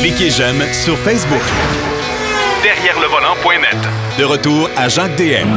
[0.00, 1.42] Cliquez j'aime sur Facebook.
[2.62, 3.76] Derrière le volant.net.
[4.18, 5.48] De retour à Jacques DM.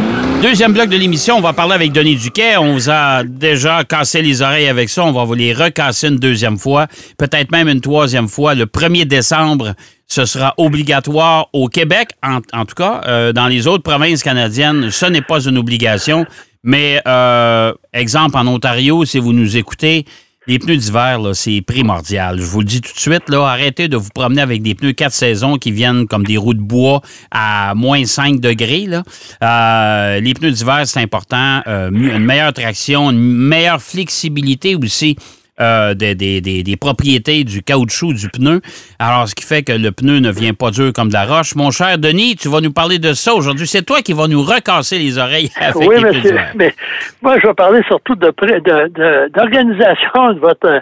[0.42, 2.58] Deuxième bloc de l'émission, on va parler avec Denis Duquet.
[2.58, 5.04] On vous a déjà cassé les oreilles avec ça.
[5.04, 8.54] On va vous les recasser une deuxième fois, peut-être même une troisième fois.
[8.54, 9.74] Le 1er décembre,
[10.08, 13.02] ce sera obligatoire au Québec, en, tout cas.
[13.05, 16.26] Euh, dans les autres provinces canadiennes, ce n'est pas une obligation.
[16.64, 20.05] Mais, euh, exemple, en Ontario, si vous nous écoutez,
[20.48, 22.39] les pneus d'hiver, c'est primordial.
[22.39, 24.93] Je vous le dis tout de suite, là, arrêtez de vous promener avec des pneus
[24.93, 28.86] quatre saisons qui viennent comme des roues de bois à moins 5 degrés.
[28.86, 29.04] Là.
[29.42, 31.61] Euh, les pneus d'hiver, c'est important.
[31.68, 35.16] Euh, une meilleure traction, une meilleure flexibilité aussi.
[35.62, 38.59] Euh, des, des, des, propriétés du caoutchouc du pneu.
[38.98, 41.55] Alors, ce qui fait que le pneu ne vient pas dur comme de la roche.
[41.55, 43.67] Mon cher Denis, tu vas nous parler de ça aujourd'hui.
[43.67, 46.73] C'est toi qui vas nous recasser les oreilles avec oui, monsieur, mais
[47.21, 50.81] moi, je vais parler surtout d'organisation de, de, votre,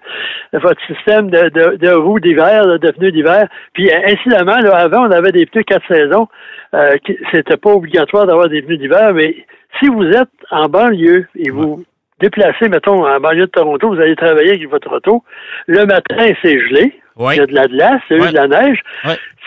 [0.54, 3.50] votre système de, de, de roues d'hiver, de pneus d'hiver.
[3.74, 6.30] Puis, incidemment, là, avant, on avait des pneus quatre saisons.
[6.76, 6.96] Euh,
[7.34, 9.36] C'était pas obligatoire d'avoir des pneus d'hiver, mais
[9.82, 11.84] si vous êtes en banlieue et vous
[12.22, 15.24] déplacé, mettons, en banlieue de Toronto, vous allez travailler avec votre auto.
[15.68, 16.94] Le matin, c'est gelé.
[17.20, 18.80] Il y a de la glace, il y a eu de la neige.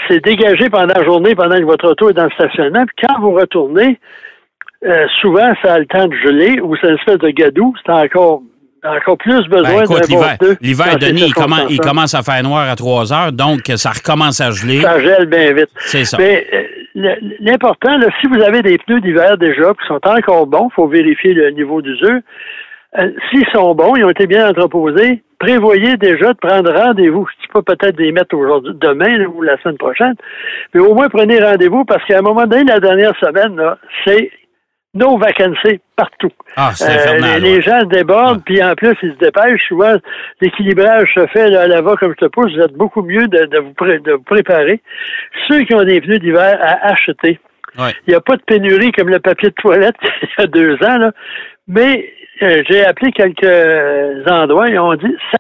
[0.08, 2.84] C'est dégagé pendant la journée, pendant que votre auto est dans le stationnement.
[2.86, 3.98] Puis quand vous retournez,
[4.84, 7.75] euh, souvent, ça a le temps de geler ou c'est une espèce de gadou.
[7.84, 8.42] C'est encore
[8.86, 11.33] encore plus besoin ben, l'hiver, l'hiver, Denis,
[11.70, 14.83] il commence, à faire noir à 3 heures, donc ça recommence à geler.
[14.83, 15.70] Ça gèle bien vite.
[15.78, 16.19] C'est ça.
[16.19, 20.75] Mais euh, l'important, si vous avez des pneus d'hiver déjà qui sont encore bons, il
[20.75, 22.20] faut vérifier le niveau d'usure.
[22.98, 27.27] Euh, s'ils sont bons, ils ont été bien entreposés, prévoyez déjà de prendre rendez-vous.
[27.42, 30.14] Je peux peut-être les mettre aujourd'hui, demain ou la semaine prochaine,
[30.73, 33.61] mais au moins prenez rendez-vous parce qu'à un moment donné, la dernière semaine,
[34.06, 34.31] c'est
[34.95, 35.59] nos vacances
[35.97, 36.31] partout.
[36.56, 39.67] Ah, c'est euh, les, gens se débordent, puis en plus, ils se dépêchent.
[39.67, 39.97] Souvent,
[40.41, 42.53] l'équilibrage se fait là, là-bas comme je te pousse.
[42.55, 44.81] Vous êtes beaucoup mieux de, vous, de vous préparer.
[45.48, 47.41] Ceux qui ont des pneus d'hiver à acheter,
[47.77, 50.75] il n'y a pas de pénurie comme le papier de toilette il y a deux
[50.75, 51.11] ans, là.
[51.67, 52.08] mais
[52.40, 55.39] j'ai appelé quelques endroits, ils ont dit ça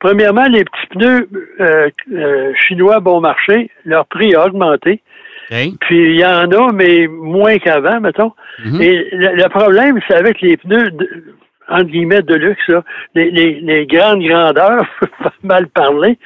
[0.00, 1.28] Premièrement, les petits pneus
[1.60, 5.02] euh, euh, chinois bon marché, leur prix a augmenté.
[5.80, 8.32] Puis il y en a, mais moins qu'avant, mettons.
[8.64, 8.80] Mhm.
[8.80, 11.34] Et le, problème, c'est avec les pneus, de,
[11.68, 12.70] entre guillemets, de luxe,
[13.14, 14.86] les, grandes grandeurs,
[15.42, 16.18] mal parler.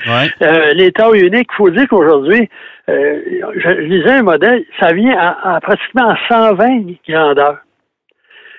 [0.75, 2.49] les tailles uniques, il faut dire qu'aujourd'hui,
[2.87, 7.59] je, lisais un modèle, ça vient à, à pratiquement à 120 grandeurs.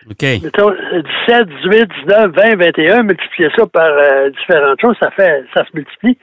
[0.10, 0.24] OK.
[0.44, 0.72] Mettons,
[1.28, 5.70] 17, 18, 19, 20, 21, multiplier ça par euh, différentes choses, ça fait, ça se
[5.74, 6.18] multiplie.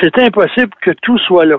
[0.00, 1.58] C'est impossible que tout soit là.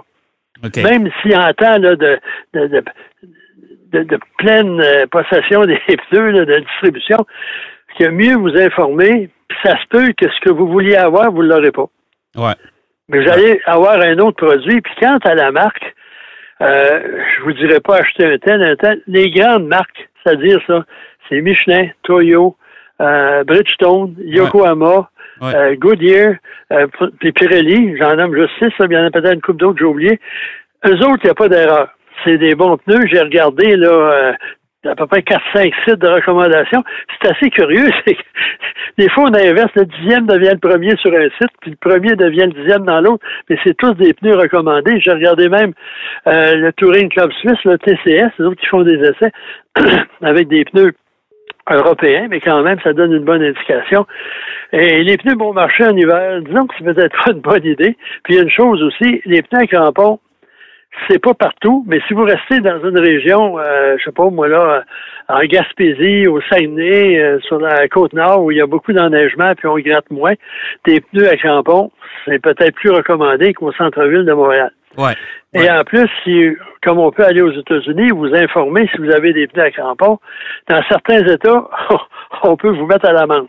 [0.78, 2.19] Même si en temps là, de,
[2.53, 5.79] de, de, de, pleine euh, possession des
[6.09, 7.25] pneus de distribution,
[7.95, 11.44] qu'il mieux vous informer, puis ça se peut que ce que vous vouliez avoir, vous
[11.44, 11.88] ne l'aurez pas.
[12.35, 12.53] Ouais.
[13.09, 15.94] Mais vous allez avoir un autre produit, puis quant à la marque,
[16.61, 19.01] euh, je vous dirais pas acheter un tel, un tel.
[19.07, 20.85] Les grandes marques, c'est-à-dire ça,
[21.29, 22.55] c'est Michelin, Toyo,
[23.01, 25.09] euh, Bridgestone, Yokohama,
[25.41, 26.35] euh, Goodyear,
[26.71, 26.87] euh,
[27.19, 29.85] puis Pirelli, j'en nomme juste six, il y en a peut-être une coupe d'autres, j'ai
[29.85, 30.19] oublié.
[30.85, 31.89] Eux autres, il n'y a pas d'erreur.
[32.23, 33.07] C'est des bons pneus.
[33.11, 34.33] J'ai regardé là, euh,
[34.85, 36.83] à peu près 4-5 sites de recommandation.
[37.21, 37.89] C'est assez curieux.
[38.07, 38.17] C'est
[38.97, 42.15] des fois, on inverse, le dixième devient le premier sur un site, puis le premier
[42.15, 45.01] devient le dixième dans l'autre, mais c'est tous des pneus recommandés.
[45.01, 45.73] J'ai regardé même
[46.27, 49.33] euh, le Touring Club Suisse, le TCS, les autres qui font des essais
[50.21, 50.93] avec des pneus
[51.69, 54.05] européens, mais quand même, ça donne une bonne indication.
[54.71, 57.97] Et les pneus bon marché en hiver, disons que c'est peut-être pas une bonne idée.
[58.23, 60.19] Puis il y a une chose aussi, les pneus à crampons,
[61.09, 64.47] c'est pas partout, mais si vous restez dans une région, euh, je sais pas moi
[64.47, 64.83] là,
[65.27, 69.53] en Gaspésie, au Saguenay, euh, sur la côte nord où il y a beaucoup d'enneigement
[69.55, 70.33] puis on gratte moins,
[70.85, 71.91] des pneus à crampons,
[72.25, 74.71] c'est peut-être plus recommandé qu'au centre-ville de Montréal.
[74.97, 75.16] Ouais.
[75.53, 76.50] Et en plus, si,
[76.83, 80.19] comme on peut aller aux États-Unis, vous informer si vous avez des pneus à crampons,
[80.69, 81.69] dans certains États,
[82.44, 83.47] on peut vous mettre à l'amende.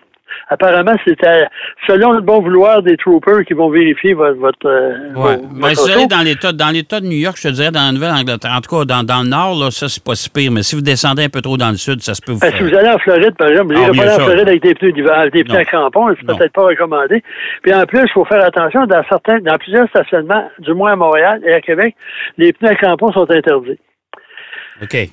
[0.49, 1.47] Apparemment, c'était
[1.87, 4.39] selon le bon vouloir des troopers qui vont vérifier votre.
[4.39, 5.75] votre, euh, mais
[6.09, 8.77] dans l'État, dans l'État de New York, je te dirais, dans la Nouvelle-Angleterre, en tout
[8.77, 10.53] cas, dans, dans, le Nord, là, ça, c'est pas si pire.
[10.53, 12.53] Mais si vous descendez un peu trop dans le Sud, ça se peut vous ben,
[12.57, 14.63] Si vous allez en Floride, par exemple, vous n'irez ah, pas aller en Floride avec
[14.63, 17.23] des pneus d'hiver, des pneus à crampons, c'est peut-être pas recommandé.
[17.63, 20.97] Puis en plus, il faut faire attention, dans certains, dans plusieurs stationnements, du moins à
[20.97, 21.95] Montréal et à Québec,
[22.39, 23.79] les pneus à crampons sont interdits.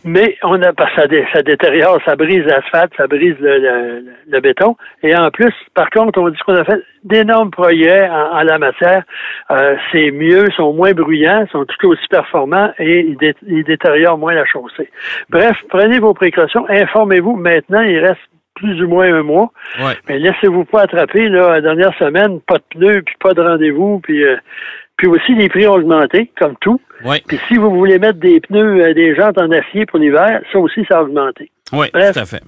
[0.04, 4.76] Mais on a, ça, ça détériore, ça brise l'asphalte, ça brise le, béton.
[5.04, 9.04] Et en plus, par contre, on dit qu'on a fait d'énormes projets en, la matière.
[9.52, 13.16] Euh, c'est mieux, sont moins bruyants, sont tout aussi performants et
[13.46, 14.90] ils, détériorent moins la chaussée.
[15.30, 17.36] Bref, prenez vos précautions, informez-vous.
[17.36, 18.20] Maintenant, il reste
[18.56, 19.52] plus ou moins un mois.
[19.80, 19.94] Ouais.
[20.08, 24.00] Mais laissez-vous pas attraper, là, la dernière semaine, pas de pneus, puis pas de rendez-vous,
[24.00, 24.38] puis, euh,
[24.98, 26.80] puis aussi les prix ont augmenté, comme tout.
[27.04, 30.42] Oui, Puis si vous voulez mettre des pneus, euh, des jantes en acier pour l'hiver,
[30.52, 31.52] ça aussi, ça a augmenté.
[31.74, 32.14] oui, Bref.
[32.14, 32.44] tout à fait.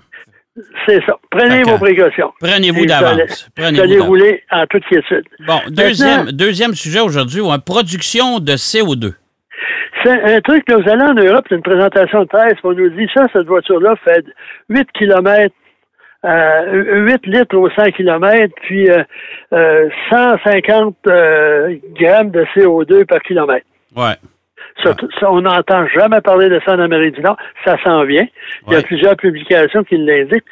[0.87, 1.17] C'est ça.
[1.29, 2.31] Prenez vos précautions.
[2.39, 3.49] Prenez-vous d'avance.
[3.57, 5.25] Vous allez rouler en toute quiétude.
[5.45, 9.15] Bon, deuxième, deuxième sujet aujourd'hui, ouais, production de CO2.
[10.03, 12.89] C'est un truc, là, vous allez en Europe, c'est une présentation de presse, on nous
[12.89, 14.23] dit ça, cette voiture-là fait
[14.69, 15.53] 8 km,
[16.25, 19.03] euh, 8 litres au 100 km, puis euh,
[19.53, 23.65] euh, 150 euh, grammes de CO2 par kilomètre.
[23.95, 24.13] Ouais.
[24.83, 27.37] Ça, ça, on n'entend jamais parler de ça en Amérique du Nord.
[27.63, 28.27] Ça s'en vient.
[28.67, 28.83] Il y a Ouais.
[28.83, 30.43] plusieurs publications qui l'indiquent.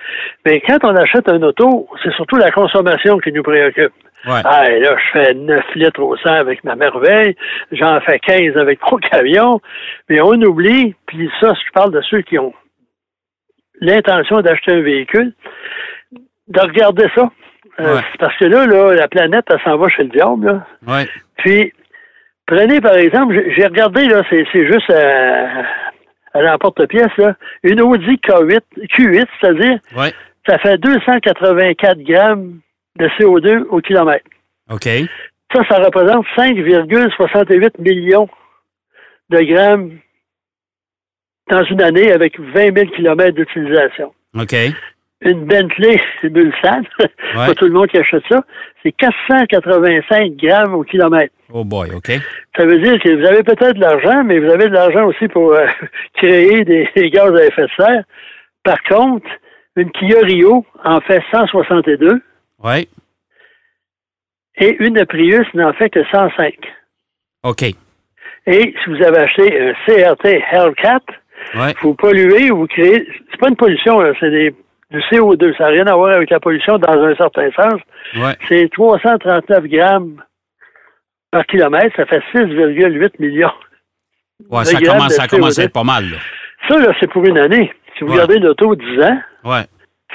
[0.45, 3.91] Mais quand on achète un auto, c'est surtout la consommation qui nous préoccupe.
[4.25, 4.39] Ouais.
[4.45, 7.35] Ah, et là, je fais 9 litres au 100 avec ma merveille.
[7.73, 9.59] J'en fais 15 avec mon camion.
[10.07, 12.53] Mais on oublie, puis ça, je parle de ceux qui ont
[13.85, 15.33] l'intention d'acheter un véhicule,
[16.47, 17.29] de regarder ça.
[17.79, 18.01] Euh, Ouais.
[18.19, 20.45] Parce que là, là, la planète, elle s'en va chez le diable.
[20.45, 20.67] Là.
[20.87, 21.07] Ouais.
[21.37, 21.73] Puis,
[22.45, 25.63] prenez par exemple, j'ai- regardé, là, c'est c'est juste à,
[26.35, 28.61] à l'emporte-pièce, là, une Audi K8,
[28.95, 30.11] Q8, c'est-à-dire, Ouais.
[30.47, 32.59] ça fait 284 grammes
[32.99, 34.25] de CO2 au kilomètre.
[34.71, 34.87] OK.
[35.53, 38.29] Ça, ça représente 5,68 millions
[39.29, 39.97] de grammes
[41.49, 44.13] dans une année avec 20 000 kilomètres d'utilisation.
[44.39, 44.55] OK.
[45.21, 47.47] Une Bentley Mulsanne, Ouais.
[47.47, 48.43] pas tout le monde qui achète ça,
[48.81, 51.33] c'est 485 grammes au kilomètre.
[51.53, 52.11] Oh boy, OK.
[52.57, 55.27] Ça veut dire que vous avez peut-être de l'argent, mais vous avez de l'argent aussi
[55.29, 55.65] pour euh,
[56.15, 58.03] créer des, des gaz à effet de serre.
[58.63, 59.27] Par contre,
[59.75, 62.21] une Kia Rio en fait 162
[62.63, 62.87] Ouais.
[64.57, 66.53] et une Prius n'en fait que 105.
[67.43, 67.63] OK.
[67.63, 67.75] Et
[68.83, 70.99] si vous avez acheté un CRT Hellcat,
[71.55, 71.73] Ouais.
[71.81, 73.07] vous polluez, vous créez.
[73.31, 74.55] C'est pas une pollution, c'est des,
[74.91, 75.55] du CO2.
[75.57, 77.79] Ça n'a rien à voir avec la pollution dans un certain sens.
[78.15, 78.35] Ouais.
[78.47, 80.21] C'est 339 grammes
[81.31, 81.95] par kilomètre.
[81.95, 83.51] Ça fait 6,8 millions.
[84.49, 85.65] Ouais, ça commence, ça commence à CO2.
[85.65, 86.17] être pas mal, là.
[86.67, 87.71] Ça, là, c'est pour une année.
[87.97, 88.17] Si vous Ouais.
[88.17, 89.19] gardez l'auto 10 ans.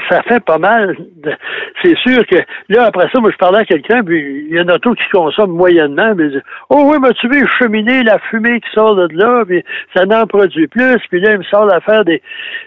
[0.08, 0.96] Ça fait pas mal.
[1.16, 1.34] de-
[1.82, 2.36] C'est sûr que
[2.68, 5.08] là, après ça, moi, je parlais à quelqu'un, puis il y a une auto qui
[5.12, 6.40] consomme moyennement, mais il dit
[6.70, 9.62] Oh oui, mais tu veux cheminée, la fumée qui sort de là, puis
[9.94, 12.22] ça n'en produit plus, puis là, il me sort l'affaire des,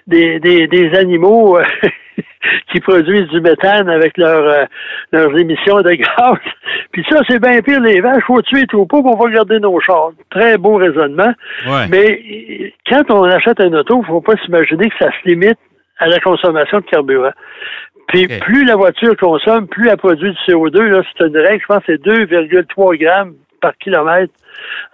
[0.07, 1.63] des, des, des animaux euh,
[2.71, 4.65] qui produisent du méthane avec leur, euh,
[5.11, 6.37] leurs émissions de gaz.
[6.91, 9.79] Puis ça, c'est bien pire les vaches, faut tuer les troupeaux, on va garder nos
[9.79, 10.11] chars.
[10.29, 11.33] Très beau raisonnement.
[11.67, 11.87] Ouais.
[11.89, 15.57] Mais quand on achète un auto, il ne faut pas s'imaginer que ça se limite
[16.01, 17.31] à la consommation de carburant.
[18.07, 20.81] Puis plus la voiture consomme, plus elle produit du CO2.
[20.81, 24.33] Là, c'est une règle, je pense c'est 2,3 grammes par kilomètre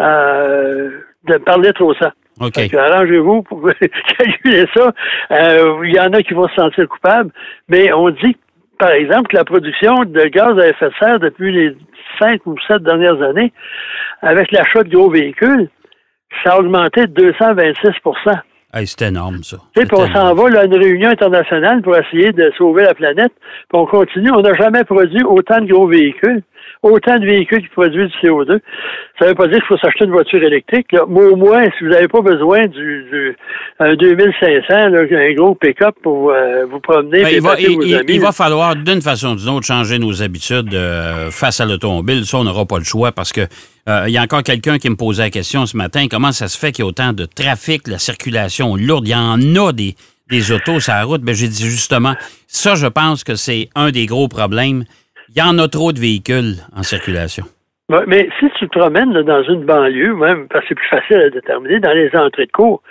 [0.01, 0.91] euh,
[1.23, 2.05] de, par litre au 100.
[2.41, 2.53] OK.
[2.53, 3.67] Fait que arrangez-vous pour
[4.17, 4.91] calculer ça.
[5.31, 7.31] Euh, Il y en a qui vont se sentir coupables,
[7.69, 8.37] mais on dit,
[8.77, 11.75] par exemple, que la production de gaz à effet de serre depuis les
[12.19, 13.51] cinq ou sept dernières années,
[14.21, 15.69] avec l'achat de gros véhicules,
[16.43, 17.93] ça a augmenté de 226
[18.77, 19.57] Hey, c'est énorme, ça.
[19.75, 22.93] tu sais, on s'en va là, à une réunion internationale pour essayer de sauver la
[22.93, 23.31] planète,
[23.69, 24.29] puis on continue.
[24.31, 26.43] On n'a jamais produit autant de gros véhicules,
[26.91, 28.59] autant de véhicules qui produisent du CO2.
[29.19, 30.91] Ça ne veut pas dire qu'il faut s'acheter une voiture électrique.
[30.91, 31.05] Là.
[31.07, 33.35] Mais au moins, si vous n'avez pas besoin du, du
[33.79, 37.81] un 2500, là, un gros pick-up pour euh, vous promener Ben, il, va, il, vos
[37.83, 41.59] il- amis, il va falloir, d'une façon ou d'une autre, changer nos habitudes euh, face
[41.59, 42.25] à l'automobile.
[42.25, 43.41] Ça, on n'aura pas le choix parce que
[43.89, 46.07] euh, il y a encore quelqu'un qui me posait la question ce matin.
[46.09, 49.07] Comment ça se fait qu'il y a autant de trafic, la circulation lourde?
[49.07, 49.95] Il y en a des,
[50.29, 51.21] des autos sur la route.
[51.21, 52.13] Ben, j'ai dit justement,
[52.47, 54.83] ça, je pense que c'est un des gros problèmes.
[55.35, 57.43] Il y en a trop de véhicules en circulation.
[57.89, 60.89] Ouais, mais si tu te promènes là, dans une banlieue, même, parce que c'est plus
[60.89, 62.81] facile à déterminer, dans les entrées de cours,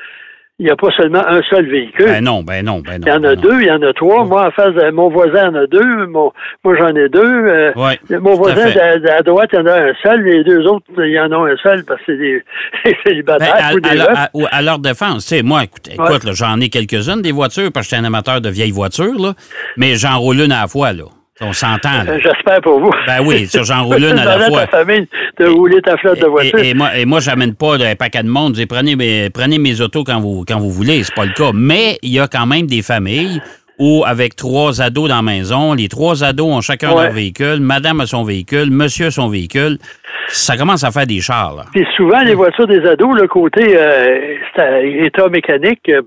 [0.59, 2.07] il n'y a pas seulement un seul véhicule.
[2.07, 3.07] Ben non, ben non, ben non.
[3.07, 3.41] Il y en ben a non.
[3.43, 4.25] deux, il y en a trois.
[4.25, 6.07] Moi, en face, de, mon voisin en a deux.
[6.07, 6.33] Mon,
[6.65, 7.21] moi, j'en ai deux.
[7.47, 10.23] Euh, Ouais, mon voisin à, à droite, il y en a un seul.
[10.25, 12.43] Les deux autres, il y en a un seul parce que c'est des,
[12.87, 15.65] des Ben, célibataires à, ou des à à- ou à leur défense, tu sais, moi,
[15.65, 19.21] écoute, écoute, j'en ai quelques-unes des voitures parce que j'étais un amateur de vieilles voitures,
[19.21, 19.35] là,
[19.77, 21.05] mais j'en roule une à la fois, là.
[21.41, 22.91] On s'entend, J'espère pour vous.
[23.07, 24.67] Ben oui, ça, j'en roule une à la fois.
[24.67, 25.07] ta famille
[25.39, 26.59] de rouler ta flotte de Et, voitures.
[26.61, 28.55] et- et moi, et moi j'amène pas un paquet de monde.
[28.55, 31.03] Je dis, prenez mes, prenez mes autos quand vous, quand vous voulez.
[31.05, 31.51] C'est pas le cas.
[31.53, 33.43] Mais il y a quand même des familles
[33.79, 37.05] où, avec trois ados dans la maison, les trois ados ont chacun Ouais.
[37.05, 39.79] leur véhicule, madame a son véhicule, monsieur a son véhicule.
[40.29, 41.63] Ça commence à faire des chars, là.
[41.73, 44.35] Puis souvent, les voitures des ados, le côté euh,
[45.05, 46.03] état mécanique, euh,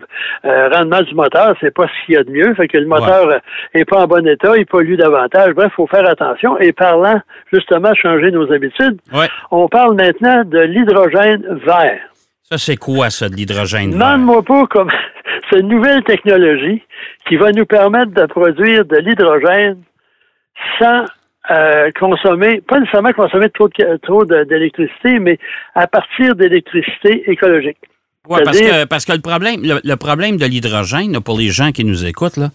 [0.45, 2.53] euh, rendement du moteur, c'est pas ce qu'il y a de mieux.
[2.55, 3.39] Fait que le moteur euh,
[3.73, 5.53] est pas en bon état, il pollue davantage.
[5.53, 6.59] Bref, faut faire attention.
[6.59, 7.21] Et parlant
[7.53, 9.27] justement changer nos habitudes, Ouais.
[9.51, 11.99] on parle maintenant de l'hydrogène vert.
[12.51, 13.99] Ça, c'est quoi, ça, de l'hydrogène vert?
[13.99, 14.89] Demande-moi pas comme
[15.49, 16.81] c'est une nouvelle technologie
[17.27, 19.77] qui va nous permettre de produire de l'hydrogène
[20.79, 21.05] sans
[21.51, 25.37] euh, consommer, pas nécessairement consommer trop de- trop d'électricité, mais
[25.75, 27.77] à partir d'électricité écologique.
[28.27, 31.71] Ouais, parce, que, parce que le problème, le, le problème de l'hydrogène, pour les gens
[31.71, 32.49] qui nous écoutent, là,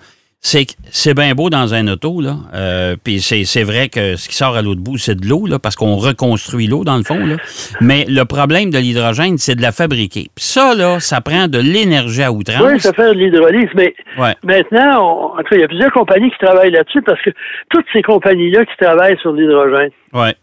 [0.47, 2.37] c'est que c'est bien beau dans un auto, là.
[2.55, 5.47] euh, Puis c'est c'est vrai que ce qui sort à l'autre bout, c'est de l'eau,
[5.47, 7.37] là, parce qu'on reconstruit l'eau, dans le fond, là.
[7.81, 10.29] Mais le problème de l'hydrogène, c'est de la fabriquer.
[10.35, 12.61] Puis ça, là, ça prend de l'énergie à outrance.
[12.63, 14.35] Oui, ça fait de l'hydrolyse, mais Ouais.
[14.43, 17.31] maintenant, on- en tout cas, il y a plusieurs compagnies qui travaillent là-dessus parce que
[17.71, 20.35] toutes ces compagnies-là qui travaillent sur l'hydrogène, Ouais.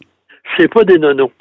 [0.58, 1.32] c'est pas des nonos.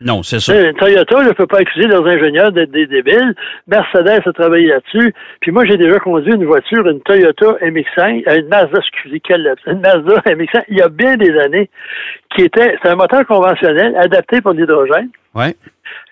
[0.00, 0.52] Non, c'est ça.
[0.74, 3.34] Toyota ne peut pas accuser leurs ingénieurs d'être des débiles.
[3.66, 5.14] Mercedes a travaillé là-dessus.
[5.40, 9.54] Puis moi, j'ai déjà conduit une voiture, une Toyota MX5, euh, une Mazda, excusez, quelle
[9.66, 11.70] une Mazda MX5, il y a bien des années,
[12.34, 15.08] qui était, c'est un moteur conventionnel adapté pour l'hydrogène.
[15.34, 15.54] Ouais.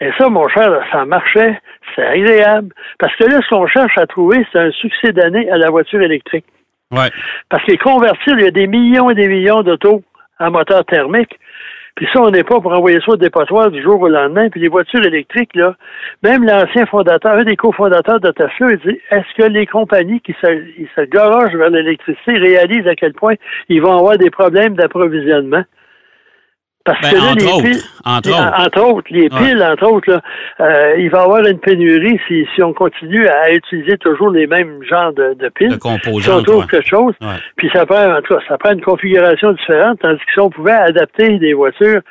[0.00, 1.60] Et ça, mon cher, ça marchait,
[1.94, 2.72] c'est agréable.
[2.98, 6.00] Parce que là, ce qu'on cherche à trouver, c'est un succès d'année à la voiture
[6.00, 6.46] électrique.
[6.90, 7.10] Ouais.
[7.50, 10.02] Parce que convertir, il y a des millions et des millions d'autos
[10.38, 11.38] en moteur thermique.
[11.96, 14.48] Puis ça, on n'est pas pour envoyer ça au dépotoir du jour au lendemain.
[14.50, 15.76] Puis les voitures électriques, là,
[16.22, 20.32] même l'ancien fondateur, un des cofondateurs de Tesla, il dit est-ce que les compagnies qui
[20.32, 20.46] se,
[20.96, 23.34] se vers l'électricité réalisent à quel point
[23.68, 25.62] ils vont avoir des problèmes d'approvisionnement?
[26.84, 28.66] Parce Ben, que là, entre les autres, piles, entre les- autres.
[28.66, 30.20] entre autres, les piles, entre autres, là,
[30.60, 34.46] euh, il va y avoir une pénurie si, si on continue à utiliser toujours les
[34.46, 35.70] mêmes genres de, de piles.
[35.70, 36.66] De Si on trouve ouais.
[36.70, 37.36] quelque chose, Ouais.
[37.56, 40.50] puis ça prend, en tout cas, ça prend une configuration différente, tandis que si on
[40.50, 42.02] pouvait adapter des voitures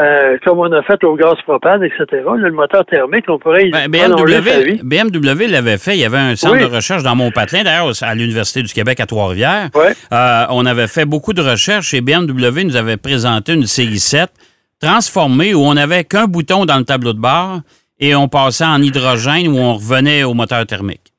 [0.00, 3.68] euh, comme on a fait au gaz propane, etc., là, le moteur thermique, on pourrait
[3.68, 4.80] y Ben, BMW.
[4.82, 5.92] BMW l'avait fait.
[5.96, 6.60] Il y avait un centre Oui.
[6.60, 9.68] de recherche dans Mont-Patelin, d'ailleurs, à l'Université du Québec à Trois-Rivières.
[10.12, 14.30] Euh, on avait fait beaucoup de recherches et BMW nous avait présenté une série 7
[14.80, 17.60] transformée où on n'avait qu'un bouton dans le tableau de bord
[17.98, 21.12] et on passait en hydrogène où on revenait au moteur thermique.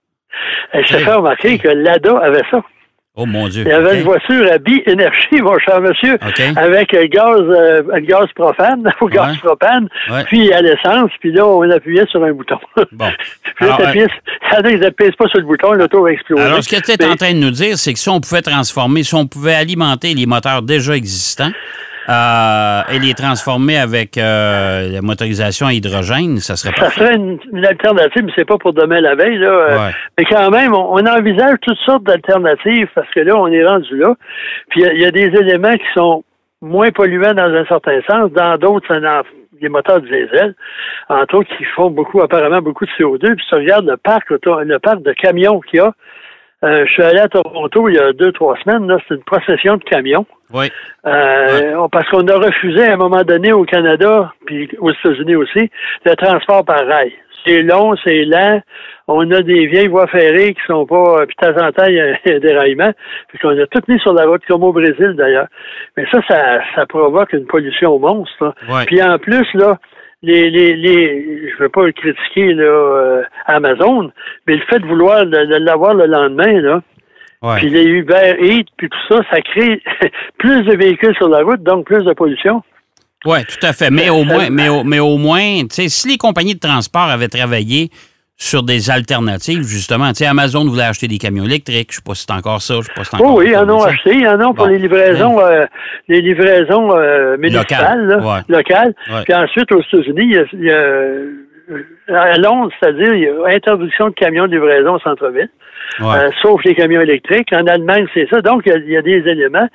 [0.73, 2.61] Et je te fais remarquer que l'ADA avait ça.
[3.13, 3.63] Oh mon Dieu.
[3.65, 6.17] Il y avait une voiture à bi-énergie, mon cher monsieur,
[6.55, 10.23] avec un gaz, euh, un gaz profane, ou gaz propane, Ouais.
[10.25, 12.57] puis à l'essence, puis là, on appuyait sur un bouton.
[12.93, 13.09] Bon.
[13.57, 13.77] puis là,
[14.63, 16.41] qu'ils n'appuyaient pas sur le bouton, l'auto va exploser.
[16.43, 18.21] Alors, ce que tu es Mais- en train de nous dire, c'est que si on
[18.21, 21.51] pouvait transformer, si on pouvait alimenter les moteurs déjà existants
[22.11, 26.99] euh, et les transformer avec euh, la motorisation à hydrogène, ça serait Ça parfait.
[27.05, 29.37] serait une, une alternative, mais c'est pas pour demain la veille.
[29.37, 29.47] Là.
[29.49, 29.91] Euh, Ouais.
[30.17, 33.95] Mais quand même, on, on envisage toutes sortes d'alternatives parce que là, on est rendu
[33.97, 34.13] là.
[34.69, 36.23] Puis il y a- il y, a des éléments qui sont
[36.61, 38.31] moins polluants dans un certain sens.
[38.33, 38.99] Dans d'autres, c'est
[39.61, 40.53] les moteurs diesel,
[41.09, 43.35] entre autres, qui font beaucoup, apparemment, beaucoup de CO2.
[43.35, 45.91] Puis tu regardes le parc, le parc de camions qu'il y a.
[46.63, 48.87] Euh, je suis allé à Toronto il y a deux, trois semaines.
[48.87, 50.25] Là, c'est une procession de camions.
[50.53, 50.69] Oui.
[51.07, 55.71] Euh, Parce qu'on a refusé à un moment donné au Canada, puis aux États-Unis aussi,
[56.05, 57.13] le transport par rail.
[57.45, 58.61] C'est long, c'est lent.
[59.07, 61.25] On a des vieilles voies ferrées qui sont pas.
[61.25, 62.91] Puis de temps en temps, il y a un déraillement.
[63.29, 65.47] Puis qu'on a tout mis sur la route, comme au Brésil d'ailleurs.
[65.97, 68.35] Mais ça, ça, ça provoque une pollution monstre.
[68.43, 68.53] là.
[68.69, 68.85] Ouais.
[68.85, 69.79] Puis en plus, là,
[70.23, 74.11] les, les, les je veux pas critiquer là, euh, Amazon,
[74.47, 76.81] mais le fait de vouloir l'avoir le lendemain, là,
[77.43, 77.57] Ouais.
[77.57, 79.81] puis les Uber Eats, puis tout ça, ça crée
[80.37, 82.61] plus de véhicules sur la route, donc plus de pollution.
[83.25, 83.89] Oui, tout à fait.
[83.89, 87.01] Mais au moins, mais au, mais au moins, tu sais, si les compagnies de transport
[87.09, 87.89] avaient travaillé
[88.41, 92.15] sur des alternatives, justement, tu sais, Amazon voulait acheter des camions électriques, je sais pas
[92.15, 93.83] si c'est encore ça, je sais pas si c'est encore Oh oui, ils en ont
[93.83, 94.71] acheté, ils en ont pour Bon.
[94.71, 95.65] les livraisons, euh,
[96.07, 98.41] les livraisons euh, municipales, Locales, là, ouais.
[98.49, 98.93] locales.
[99.11, 99.23] Ouais.
[99.25, 101.31] Puis ensuite, aux États-Unis, il y a, il y a, euh,
[102.09, 105.49] à Londres, c'est-à-dire, il y a interdiction de camions de livraison au centre-ville.
[105.99, 106.07] Ouais.
[106.15, 107.49] Euh, sauf les camions électriques.
[107.53, 108.41] En Allemagne, c'est ça.
[108.41, 109.67] Donc, il y, a, il y a des éléments.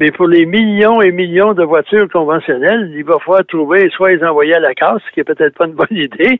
[0.00, 4.24] Mais pour les millions et millions de voitures conventionnelles, il va falloir trouver soit les
[4.24, 6.38] envoyer à la casse, ce qui est peut-être pas une bonne idée,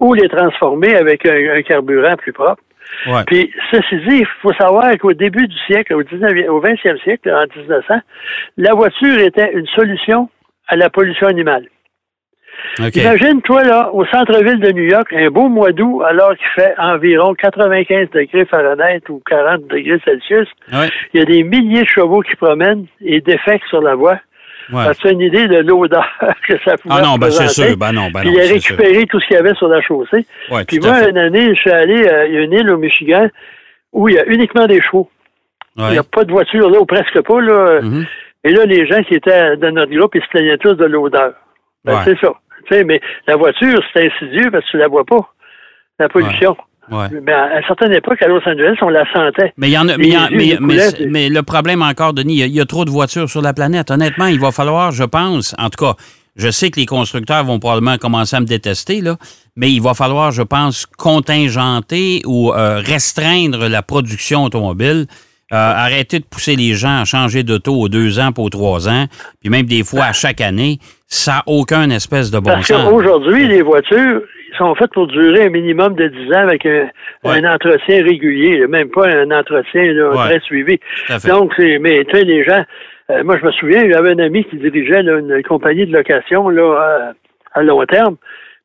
[0.00, 2.62] ou les transformer avec un, un carburant plus propre.
[3.06, 3.22] Ouais.
[3.26, 7.30] Puis, ceci dit, il faut savoir qu'au début du siècle, au, 19e, au 20e siècle,
[7.30, 7.94] en 1900,
[8.56, 10.28] la voiture était une solution
[10.68, 11.66] à la pollution animale.
[12.78, 16.74] Imagine, toi, là, au centre-ville de New York, un beau mois d'août, alors qu'il fait
[16.78, 20.88] environ 95 degrés Fahrenheit ou 40 degrés Celsius, Ouais.
[21.12, 24.18] il y a des milliers de chevaux qui promènent et défectent sur la voie.
[24.72, 24.86] Ouais.
[24.86, 26.06] As-tu une idée de l'odeur
[26.48, 27.76] que ça pouvait Ah non, ben c'est sûr.
[27.76, 28.36] Ben non, ben Puis non.
[28.36, 28.76] il a sûr.
[28.76, 30.24] récupéré tout ce qu'il y avait sur la chaussée.
[30.50, 32.70] Ouais, Puis à moi, une année, je suis allé, euh, il y a une île
[32.70, 33.28] au Michigan
[33.92, 35.10] où il y a uniquement des chevaux.
[35.76, 37.40] Il n'y a pas de voiture là, ou presque pas.
[37.40, 37.80] Là.
[37.82, 38.06] Mhm.
[38.44, 41.32] Et là, les gens qui étaient dans notre groupe, ils se plaignaient tous de l'odeur.
[41.84, 41.98] Ben.
[42.04, 42.32] C'est ça.
[42.68, 45.20] Tu sais, mais la voiture, c'est insidieux parce que tu la vois pas.
[45.98, 46.56] La pollution.
[46.90, 47.06] Ouais.
[47.22, 49.52] Mais à une certaine époque, à Los Angeles, on la sentait.
[49.56, 52.54] Mais y en a, mais, y en- le problème encore, Denis, il y, a, il
[52.54, 53.90] y a trop de voitures sur la planète.
[53.90, 55.94] Honnêtement, il va falloir, je pense, en tout cas,
[56.34, 59.16] Je sais que les constructeurs vont probablement commencer à me détester, là,
[59.54, 65.06] mais il va falloir, je pense, contingenter ou euh, restreindre la production automobile.
[65.52, 68.88] Euh, arrêter de pousser les gens à changer d'auto aux deux ans pour aux trois
[68.88, 69.04] ans,
[69.40, 70.78] puis même des fois à chaque année,
[71.08, 72.88] ça n'a aucun espèce de bon Parce sens.
[72.88, 74.22] qu'aujourd'hui, les voitures
[74.56, 76.88] sont faites pour durer un minimum de 10 ans avec un,
[77.24, 77.44] Ouais.
[77.44, 80.16] un entretien régulier, même pas un entretien là, Ouais.
[80.30, 80.78] très suivi.
[81.28, 82.64] Donc, c'est, mais tu sais, les gens,
[83.10, 86.48] euh, moi je me souviens, j'avais un ami qui dirigeait là, une compagnie de location
[86.48, 87.12] là,
[87.54, 88.16] à, à long terme,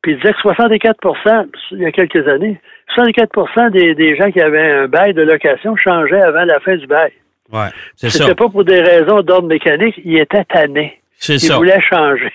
[0.02, 2.60] puis il disait que 64% il y a quelques années,
[2.94, 6.86] 64 des, des gens qui avaient un bail de location changeaient avant la fin du
[6.86, 7.12] bail.
[7.52, 8.24] Ouais, c'est ça.
[8.24, 11.00] C'était pas pour des raisons d'ordre mécanique, ils étaient tannés.
[11.20, 11.56] C'est Ils ça.
[11.56, 12.30] voulaient changer.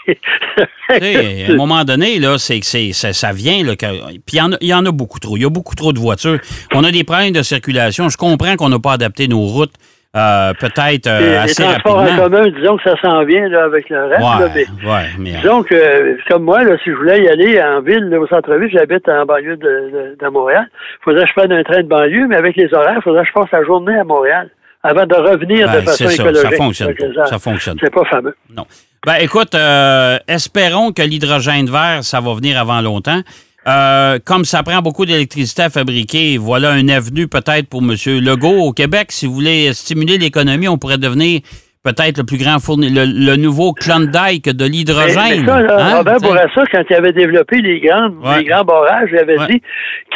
[0.89, 3.63] À un moment donné, là, c'est que c'est, ça, ça vient.
[3.63, 3.87] Là, puis
[4.33, 5.37] il y, en a- il y en a beaucoup trop.
[5.37, 6.37] Il y a beaucoup trop de voitures.
[6.73, 8.09] On a des problèmes de circulation.
[8.09, 9.71] Je comprends qu'on n'a pas adapté nos routes
[10.15, 12.23] euh, peut-être euh, assez transports en rapidement.
[12.23, 14.21] commun, disons que ça s'en vient là, avec le reste.
[14.21, 17.27] là, mais Ouais, ouais, mais disons que, euh, comme moi, là, si je voulais y
[17.29, 21.23] aller en ville, là, au centre-ville, j'habite en banlieue de, de, de Montréal, il faudrait
[21.23, 23.33] que je prenne un train de banlieue, mais avec les horaires, il faudrait que je
[23.33, 24.49] passe la journée à Montréal
[24.83, 26.49] avant de revenir ben, de façon c'est ça, écologique.
[26.51, 27.25] ça fonctionne pas.
[27.27, 28.35] Ça fonctionne C'est pas fameux.
[28.55, 28.65] Non.
[29.05, 33.21] Ben, écoute, euh, espérons que l'hydrogène vert, ça va venir avant longtemps.
[33.65, 37.95] Euh, comme ça prend beaucoup d'électricité à fabriquer, voilà un avenue peut-être pour M.
[38.19, 39.11] Legault au Québec.
[39.11, 41.41] Si vous voulez stimuler l'économie, on pourrait devenir
[41.83, 45.47] peut-être le plus grand fournisseur, le, le nouveau Klondike de l'hydrogène.
[45.49, 45.97] Hein?
[45.97, 46.17] Robert.
[46.21, 48.39] Bourassa, quand il avait développé les grands, Ouais.
[48.39, 49.47] les grands barrages, il avait Ouais.
[49.51, 49.61] dit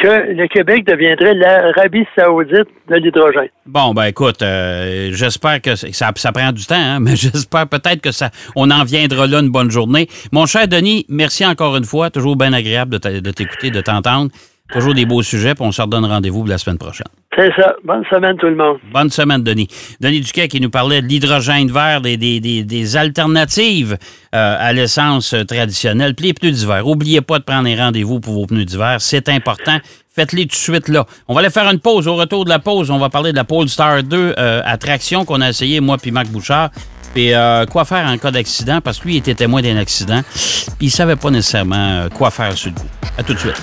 [0.02, 3.48] que le Québec deviendrait l'Arabie saoudite de l'hydrogène.
[3.66, 8.00] Bon, ben écoute, euh, j'espère que ça, ça prend du temps, hein, mais j'espère peut-être
[8.00, 10.08] que ça, on en viendra là une bonne journée.
[10.32, 12.08] Mon cher Denis, merci encore une fois.
[12.10, 14.30] Toujours bien agréable de t'écouter, de t'entendre.
[14.72, 17.06] Toujours des beaux sujets, puis on se redonne rendez-vous la semaine prochaine.
[17.36, 17.74] C'est ça.
[17.84, 18.78] Bonne semaine, tout le monde.
[18.92, 19.68] Bonne semaine, Denis.
[20.00, 23.96] Denis Duquet qui nous parlait de l'hydrogène vert, des, des, des, des alternatives
[24.34, 26.14] euh, à l'essence traditionnelle.
[26.14, 26.84] Puis les pneus d'hiver.
[26.84, 28.96] N'oubliez pas de prendre les rendez-vous pour vos pneus d'hiver.
[28.98, 29.78] C'est important.
[30.14, 31.06] Faites-les tout de suite là.
[31.28, 32.08] On va aller faire une pause.
[32.08, 35.24] Au retour de la pause, on va parler de la Polestar 2 euh, à traction
[35.24, 36.70] qu'on a essayé, moi puis Marc Bouchard.
[37.14, 40.20] Puis euh, quoi faire en cas d'accident, parce que lui, il était témoin d'un accident.
[40.32, 42.88] Puis il savait pas nécessairement euh, quoi faire sur le coup.
[43.16, 43.62] À tout de suite.